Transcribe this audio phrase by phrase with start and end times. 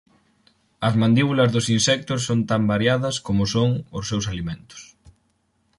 [0.87, 4.81] As mandíbulas dos insectos son tan variadas como o son os seus alimentos.